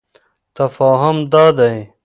تفاهم 0.55 1.25
دادی: 1.29 1.93